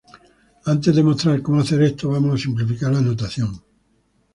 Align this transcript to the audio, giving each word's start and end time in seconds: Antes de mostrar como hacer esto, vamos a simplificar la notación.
Antes 0.73 0.91
de 0.95 1.03
mostrar 1.09 1.37
como 1.45 1.59
hacer 1.61 1.79
esto, 1.83 2.09
vamos 2.09 2.33
a 2.33 2.43
simplificar 2.43 2.91
la 2.91 3.01
notación. 3.01 3.51